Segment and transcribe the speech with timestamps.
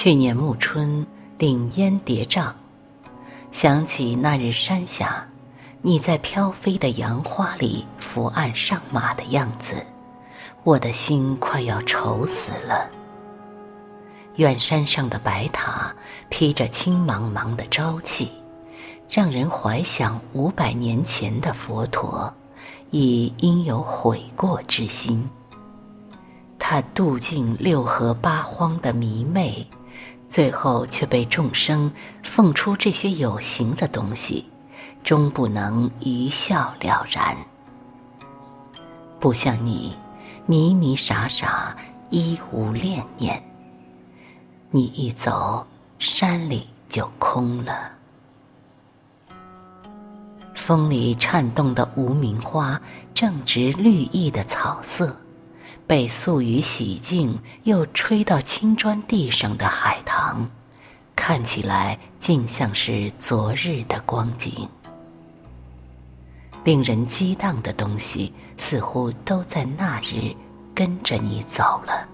[0.00, 1.04] 去年暮春，
[1.38, 2.52] 岭烟叠嶂，
[3.50, 5.26] 想起那日山下，
[5.82, 9.84] 你在飘飞的杨花里伏案上马的样子，
[10.62, 12.88] 我的心快要愁死了。
[14.36, 15.92] 远山上的白塔
[16.28, 18.30] 披着青茫茫的朝气，
[19.10, 22.32] 让人怀想五百年前的佛陀，
[22.92, 25.28] 已应有悔过之心。
[26.56, 29.66] 他渡尽六合八荒的迷昧。
[30.28, 31.90] 最后却被众生
[32.22, 34.44] 奉出这些有形的东西，
[35.02, 37.36] 终不能一笑了然。
[39.18, 39.96] 不像你，
[40.46, 41.76] 迷迷傻傻，
[42.10, 43.42] 一无恋念。
[44.70, 45.66] 你一走，
[45.98, 47.92] 山里就空了。
[50.54, 52.78] 风里颤动的无名花，
[53.14, 55.16] 正值绿意的草色。
[55.88, 60.46] 被素雨洗净，又吹到青砖地上的海棠，
[61.16, 64.68] 看起来竟像是昨日的光景。
[66.62, 70.36] 令人激荡的东西，似乎都在那日
[70.74, 72.06] 跟着你走了。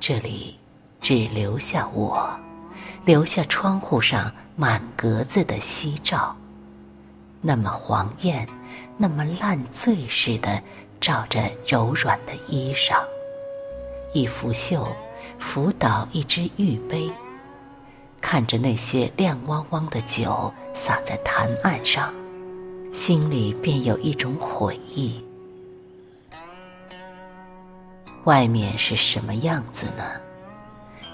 [0.00, 0.58] 这里
[1.00, 2.28] 只留下我，
[3.04, 6.34] 留下窗户上满格子的夕照，
[7.40, 8.48] 那么黄艳，
[8.96, 10.60] 那么烂醉似的。
[11.00, 13.04] 照着柔软的衣裳，
[14.12, 14.86] 一拂袖，
[15.38, 17.10] 扶倒一只玉杯，
[18.20, 22.12] 看着那些亮汪汪的酒洒在潭岸上，
[22.92, 25.22] 心里便有一种悔意。
[28.24, 30.02] 外面是什么样子呢？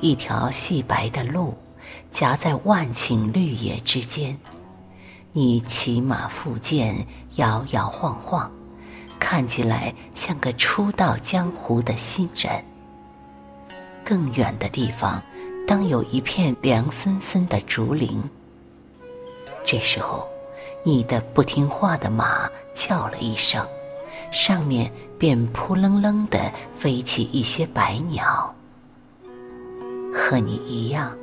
[0.00, 1.56] 一条细白的路，
[2.10, 4.38] 夹在万顷绿野之间，
[5.32, 7.06] 你骑马负剑，
[7.36, 8.52] 摇摇晃晃。
[9.18, 12.62] 看起来像个初到江湖的新人。
[14.04, 15.22] 更远的地方，
[15.66, 18.22] 当有一片凉森森的竹林。
[19.64, 20.26] 这时候，
[20.82, 23.66] 你的不听话的马叫了一声，
[24.30, 28.54] 上面便扑棱棱地飞起一些白鸟。
[30.14, 31.14] 和你一样，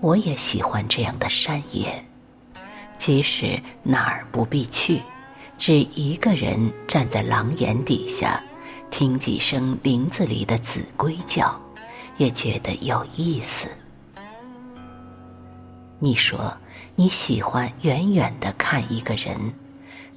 [0.00, 2.04] 我也喜欢这样的山野，
[2.98, 5.00] 即使哪儿不必去。
[5.58, 8.42] 只一个人站在廊檐底下，
[8.90, 11.60] 听几声林子里的子规叫，
[12.18, 13.68] 也觉得有意思。
[15.98, 16.54] 你说
[16.94, 19.34] 你喜欢远远的看一个人，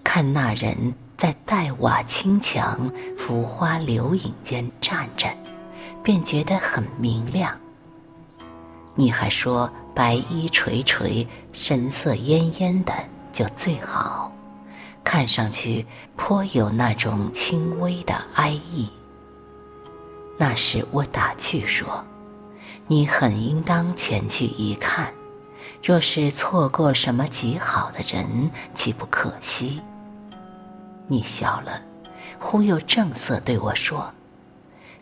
[0.04, 5.28] 看那人在黛瓦青墙、浮花流影间站着，
[6.04, 7.58] 便觉得很明亮。
[8.94, 12.94] 你还说白衣垂垂、神色恹恹的
[13.32, 14.30] 就最好。
[15.04, 18.90] 看上去颇有那种轻微的哀意。
[20.38, 22.06] 那时我打趣说
[22.88, 25.14] ：“你很应当前去一看，
[25.84, 29.82] 若是错过什么极好的人，岂不可惜？”
[31.08, 31.82] 你笑了，
[32.40, 34.14] 忽又正色对我说：“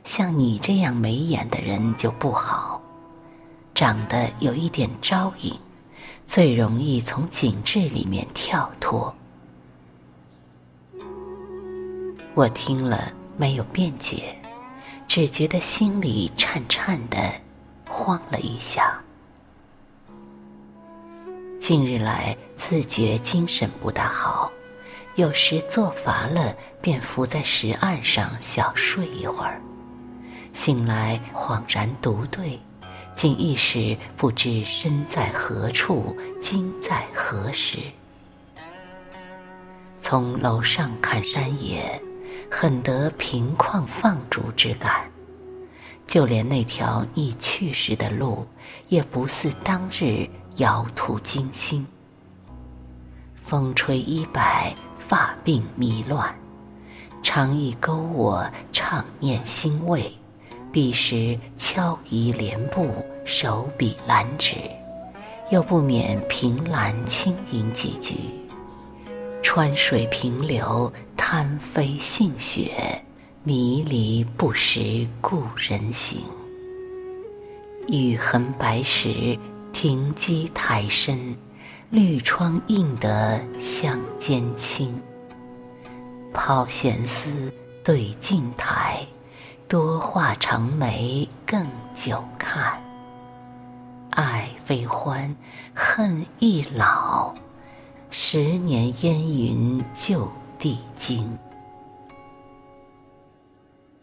[0.03, 2.81] 像你这样眉眼的人就不好，
[3.75, 5.53] 长得有一点招引，
[6.25, 9.13] 最容易从景致里面跳脱。”
[12.37, 14.37] 我听了没有辩解，
[15.07, 17.17] 只觉得心里颤颤的，
[17.89, 19.01] 慌了一下。
[21.57, 24.51] 近日来自觉精神不大好，
[25.15, 29.59] 有时坐乏了便伏在石岸上小睡一会儿，
[30.53, 32.59] 醒来恍然独对，
[33.15, 37.79] 竟一时不知身在何处，今在何时。
[39.99, 41.99] 从楼上看山野。
[42.49, 45.09] 很得平旷放逐之感，
[46.07, 48.47] 就连那条你去时的路，
[48.87, 51.85] 也不似当日遥途惊心。
[53.35, 56.33] 风吹衣摆，发鬓迷乱，
[57.21, 60.11] 常意勾我怅念欣慰。
[60.69, 62.89] 彼时敲移莲步，
[63.23, 64.55] 手笔兰纸，
[65.49, 68.15] 又不免凭栏轻吟几句。
[69.41, 70.91] 川水平流，
[71.29, 73.03] 贪飞信雪，
[73.43, 76.21] 迷离不识故人行。
[77.89, 79.37] 雨痕白石，
[79.73, 81.35] 亭基台深，
[81.89, 85.01] 绿窗映得相间清。
[86.33, 87.51] 抛闲丝
[87.83, 89.05] 对镜台，
[89.67, 92.81] 多画长眉更久看。
[94.11, 95.35] 爱非欢，
[95.75, 97.35] 恨亦老。
[98.11, 101.37] 十年烟云就地精。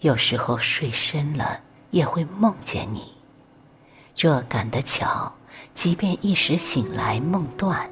[0.01, 1.61] 有时候睡深了，
[1.91, 3.13] 也会梦见你。
[4.17, 5.33] 若赶得巧，
[5.73, 7.89] 即便一时醒来梦断，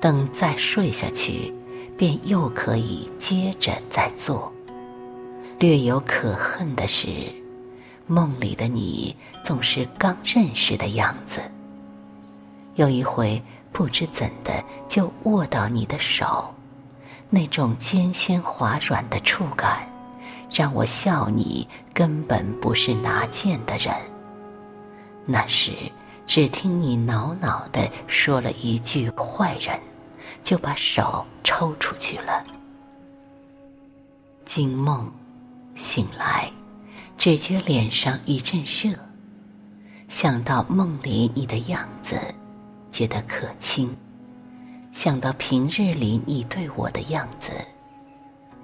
[0.00, 1.52] 等再睡下去，
[1.96, 4.52] 便又可以接着再做。
[5.58, 7.08] 略有可恨的是，
[8.06, 11.40] 梦里的你总是刚认识的样子。
[12.76, 13.42] 有一回，
[13.72, 16.54] 不知怎的就握到你的手，
[17.30, 19.86] 那种尖纤滑软的触感，
[20.50, 23.94] 让我笑你根本不是拿剑的人。
[25.26, 25.72] 那时，
[26.26, 29.78] 只听你恼恼地说了一句“坏人”，
[30.42, 32.44] 就把手抽出去了。
[34.44, 35.10] 惊梦。
[35.74, 36.50] 醒来，
[37.16, 38.98] 只觉脸上一阵热。
[40.08, 42.18] 想到梦里你的样子，
[42.90, 43.86] 觉得可亲；
[44.98, 47.52] 想到平日里你对我的样子，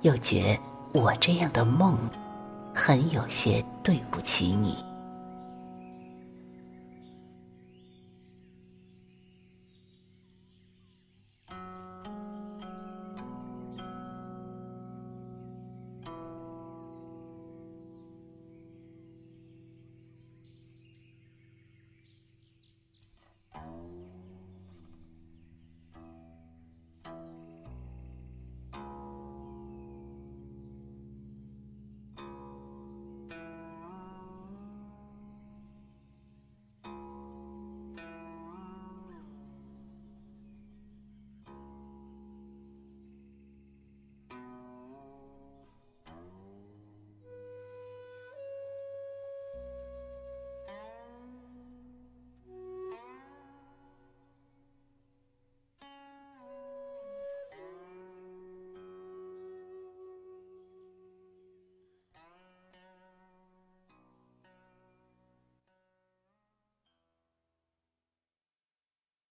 [0.00, 0.58] 又觉
[0.92, 1.96] 我这样的梦，
[2.74, 4.84] 很有些对不起你。